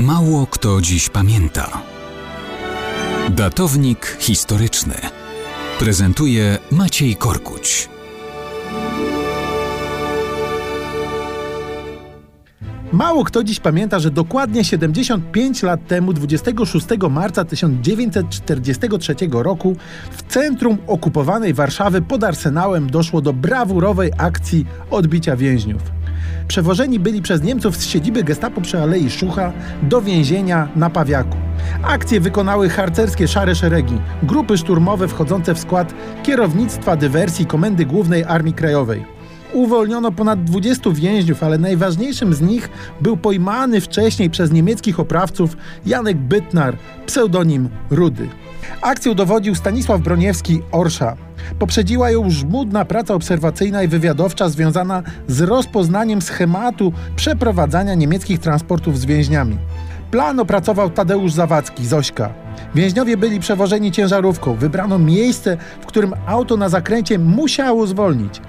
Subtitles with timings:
[0.00, 1.82] Mało kto dziś pamięta.
[3.30, 4.94] Datownik historyczny
[5.78, 7.88] prezentuje Maciej Korkuć.
[12.92, 19.76] Mało kto dziś pamięta, że dokładnie 75 lat temu, 26 marca 1943 roku,
[20.10, 25.99] w centrum okupowanej Warszawy pod Arsenałem doszło do brawurowej akcji odbicia więźniów.
[26.50, 29.52] Przewożeni byli przez Niemców z siedziby gestapo przy Alei Szucha
[29.82, 31.36] do więzienia na Pawiaku.
[31.82, 38.54] Akcję wykonały harcerskie szare szeregi, grupy szturmowe wchodzące w skład kierownictwa dywersji Komendy Głównej Armii
[38.54, 39.04] Krajowej.
[39.52, 46.16] Uwolniono ponad 20 więźniów, ale najważniejszym z nich był pojmany wcześniej przez niemieckich oprawców Janek
[46.16, 46.76] Bytnar,
[47.06, 48.28] pseudonim Rudy.
[48.82, 51.16] Akcję dowodził Stanisław Broniewski Orsza.
[51.58, 59.04] Poprzedziła ją żmudna praca obserwacyjna i wywiadowcza związana z rozpoznaniem schematu przeprowadzania niemieckich transportów z
[59.04, 59.58] więźniami.
[60.10, 62.30] Plan opracował Tadeusz Zawadzki, Zośka.
[62.74, 64.54] Więźniowie byli przewożeni ciężarówką.
[64.54, 68.40] Wybrano miejsce, w którym auto na zakręcie musiało zwolnić.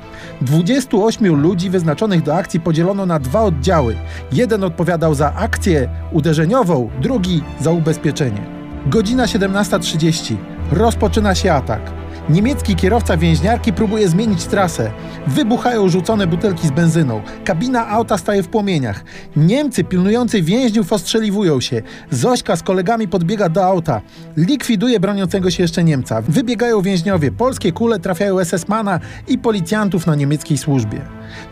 [0.42, 3.96] 28 ludzi wyznaczonych do akcji podzielono na dwa oddziały.
[4.32, 8.61] Jeden odpowiadał za akcję uderzeniową, drugi za ubezpieczenie.
[8.86, 10.36] Godzina 17.30.
[10.72, 12.01] Rozpoczyna się atak.
[12.30, 14.92] Niemiecki kierowca więźniarki próbuje zmienić trasę.
[15.28, 17.22] Wybuchają rzucone butelki z benzyną.
[17.46, 19.04] Kabina auta staje w płomieniach.
[19.36, 21.82] Niemcy pilnujący więźniów ostrzeliwują się.
[22.12, 24.02] Zośka z kolegami podbiega do auta.
[24.38, 26.22] Likwiduje broniącego się jeszcze Niemca.
[26.22, 27.32] Wybiegają więźniowie.
[27.32, 31.02] Polskie kule trafiają SS-mana i policjantów na niemieckiej służbie.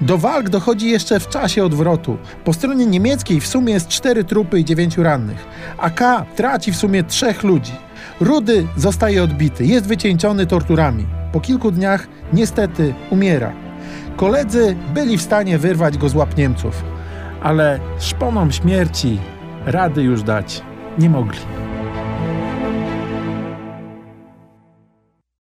[0.01, 2.17] Do walk dochodzi jeszcze w czasie odwrotu.
[2.45, 5.45] Po stronie niemieckiej w sumie jest cztery trupy i dziewięciu rannych.
[5.77, 6.01] AK
[6.35, 7.88] traci w sumie trzech ludzi.
[8.19, 11.05] Rudy zostaje odbity, jest wycieńczony torturami.
[11.31, 13.51] Po kilku dniach niestety umiera.
[14.15, 16.83] Koledzy byli w stanie wyrwać go z łap Niemców,
[17.43, 19.19] ale szponom śmierci
[19.65, 20.61] rady już dać
[20.97, 21.39] nie mogli.